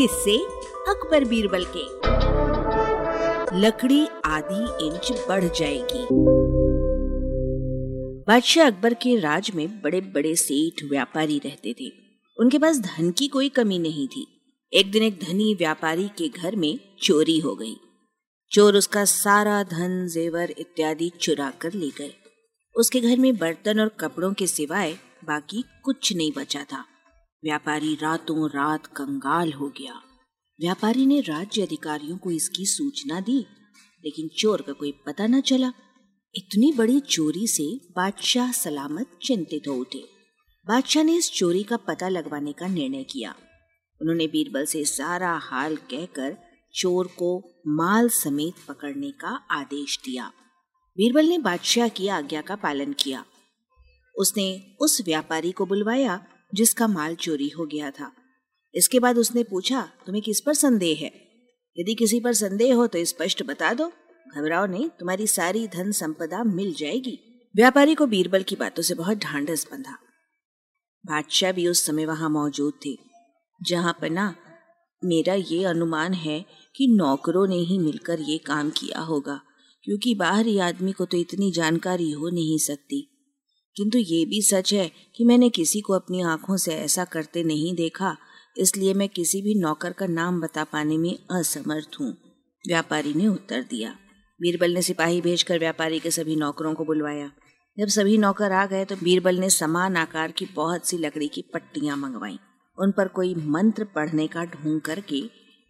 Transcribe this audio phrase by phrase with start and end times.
[0.00, 0.38] किससे
[0.90, 1.84] अकबर बीरबल के।
[3.60, 6.06] लकड़ी आधी इंच बढ़ जाएगी।
[8.26, 11.92] बादशाह अकबर के राज में बड़े बड़े सेठ व्यापारी रहते थे।
[12.40, 14.26] उनके पास धन की कोई कमी नहीं थी।
[14.72, 17.76] एक दिन एक धनी व्यापारी के घर में चोरी हो गई।
[18.52, 22.14] चोर उसका सारा धन, जेवर इत्यादि चुरा कर ले गए।
[22.76, 24.92] उसके घर में बर्तन और कपड़ों के सिवाय
[25.24, 26.84] बाकी कुछ नहीं बचा था।
[27.44, 30.02] व्यापारी रातों रात कंगाल हो गया।
[30.60, 33.46] व्यापारी ने राज्य अधिकारियों को इसकी सूचना दी,
[34.04, 35.72] लेकिन चोर का कोई पता न चला।
[36.34, 40.04] इतनी बड़ी चोरी से बादशाह सलामत चिंतित हो उठे।
[40.66, 43.34] बादशाह ने इस चोरी का पता लगवाने का निर्णय किया।
[44.00, 46.36] उन्होंने बीरबल से सारा हाल कहकर
[46.74, 50.32] चोर को माल समेत पकड़ने का आदेश दिया।
[50.96, 53.24] बीरबल ने बादशाह की आज्ञा का पालन किया।
[54.16, 58.10] उसने उस व्यापारी को बुलवाया जिसका माल चोरी हो गया था।
[58.74, 61.10] इसके बाद उसने पूछा, तुम्हें किस पर संदेह है?
[61.76, 63.86] यदि किसी पर संदेह हो तो स्पष्ट बता दो।
[64.26, 67.18] घबराओ नहीं, तुम्हारी सारी धन संपदा मिल जाएगी।
[67.54, 69.96] व्यापारी को बीरबल की बातों से बहुत ढांढस बंधा।
[71.04, 72.96] बादशाह भी उस समय वहाँ मौजूद थे,
[73.60, 74.34] जहाँ पर ना
[75.02, 79.40] मेरा ये अनुमान है कि नौकरों ने ही मिलकर ये काम किया होगा,
[79.84, 83.06] क्योंकि बाहरी आदमी को तो इतनी जानकारी हो नहीं सकती।
[83.76, 87.74] किंतु ये भी सच है कि मैंने किसी को अपनी आँखों से ऐसा करते नहीं
[87.74, 88.16] देखा,
[88.56, 92.10] इसलिए मैं किसी भी नौकर का नाम बता पाने में असमर्थ हूँ।
[92.64, 93.94] व्यापारी ने उत्तर दिया।
[94.40, 97.30] बीरबल ने सिपाही भेजकर व्यापारी के सभी नौकरों को बुलवाया।
[97.76, 101.44] जब सभी नौकर आ गए तो बीरबल ने समान आकार की बहुत सी लकड़ी की
[101.54, 102.38] पट्टियाँ मंगवाई।
[102.78, 105.22] उन पर कोई मंत्र पढ़ने का ढूंढ करके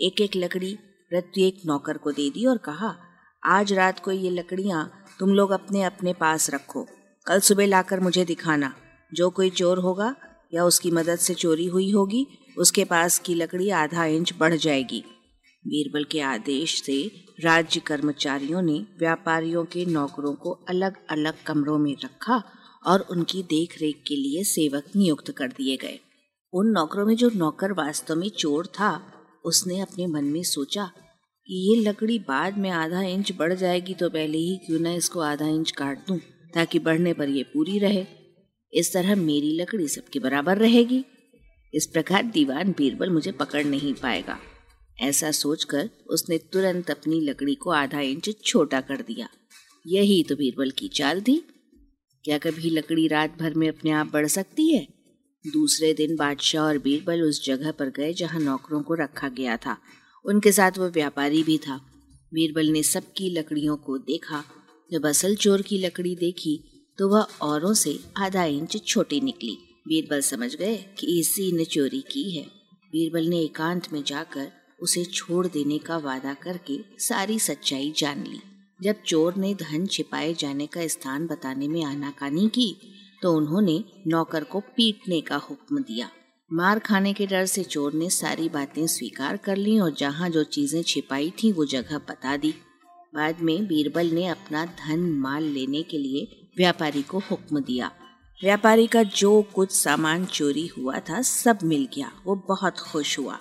[0.00, 0.74] एक एक लकड़ी
[1.10, 2.94] प्रत्येक नौकर को दे दी और कहा,
[3.42, 6.86] आज रात को ये लकड़ियाँ तुम लोग अपने अपने पास रखो।
[7.28, 8.74] कल सुबह लाकर मुझे दिखाना।
[9.14, 10.16] जो कोई चोर होगा
[10.54, 12.26] या उसकी मदद से चोरी हुई होगी,
[12.58, 15.04] उसके पास की लकड़ी आधा इंच बढ़ जाएगी।
[15.66, 21.96] बीरबल के आदेश से राज्य कर्मचारियों ने व्यापारियों के नौकरों को अलग अलग कमरों में
[22.04, 22.42] रखा
[22.86, 26.00] और उनकी देखरेख के लिए सेवक नियुक्त कर दिए गए।
[26.52, 29.12] उन नौकरों में जो नौकर वास्तव में चोर था,
[29.44, 30.90] उसने अपने मन में सोचा
[31.48, 35.20] कि ये लकड़ी बाद में आधा इंच बढ़ जाएगी तो पहले ही क्यों ना इसको
[35.20, 36.18] आधा इंच काट दूँ।
[36.54, 38.06] ताकि बढ़ने पर यह पूरी रहे।
[38.72, 41.04] इस तरह मेरी लकड़ी सबके बराबर रहेगी।
[41.74, 44.38] इस प्रकार दीवान बीरबल मुझे पकड़ नहीं पाएगा।
[45.00, 49.28] ऐसा सोचकर उसने तुरंत अपनी लकड़ी को आधा इंच छोटा कर दिया।
[49.86, 51.46] यही तो बीरबल की चाल थी।
[52.24, 54.88] क्या कभी लकड़ी रात भर में अपने आप बढ़ सकती है?
[55.46, 59.76] दूसरे दिन बादशाह और बीरबल उस जगह पर गए जहाँ नौकरों को रखा गया था।
[60.24, 61.80] उनके साथ वह व्यापारी भी था।
[62.34, 64.44] बीरबल ने सबकी लकड़ियों को देखा
[64.90, 66.58] जब असल चोर की लकड़ी देखी
[66.98, 69.56] तो वह औरों से आधा इंच छोटी निकली।
[69.88, 72.42] बीरबल समझ गए कि इसी ने चोरी की है।
[72.92, 74.50] बीरबल ने एकांत में जाकर
[74.80, 78.40] उसे छोड़ देने का वादा करके सारी सच्चाई जान ली।
[78.80, 82.74] जब चोर ने धन छिपाए जाने का स्थान बताने में आनाकानी की
[83.22, 86.08] तो उन्होंने नौकर को पीटने का हुक्म दिया।
[86.50, 90.44] मार खाने के डर से चोर ने सारी बातें स्वीकार कर ली और जहाँ जो
[90.44, 92.54] चीज़ें छिपाई थी, वो जगह बता दी।
[93.12, 97.90] बाद में बीरबल ने अपना धन माल लेने के लिए व्यापारी को हुक्म दिया।
[98.42, 103.38] व्यापारी का जो कुछ सामान चोरी हुआ था सब मिल गया। वो बहुत खुश हुआ।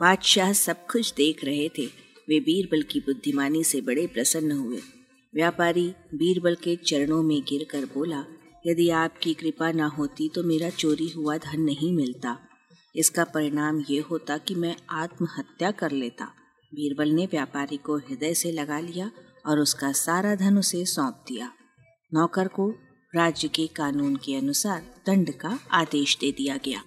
[0.00, 1.86] बादशाह सब कुछ देख रहे थे।
[2.28, 4.80] वे बीरबल की बुद्धिमानी से बड़े प्रसन्न हुए।
[5.34, 8.24] व्यापारी बीरबल के चरणों में गिर कर बोला,
[8.66, 12.38] यदि आपकी कृपा ना होती तो मेरा चोरी हुआ धन नहीं मिलता।
[12.96, 16.32] इसका परिणाम ये होता कि मैं आत्महत्या कर लेता।
[16.74, 19.10] बीरबल ने व्यापारी को हृदय से लगा लिया
[19.46, 21.52] और उसका सारा धन उसे सौंप दिया।
[22.14, 22.70] नौकर को
[23.16, 26.82] राज्य के कानून के अनुसार दंड का आदेश दे दिया गया।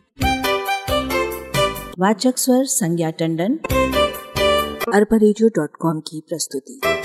[1.99, 3.57] वाचक स्वर संज्ञा टंडन
[4.93, 7.00] अरबा की प्रस्तुति।